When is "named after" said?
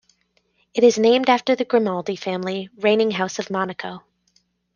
0.97-1.55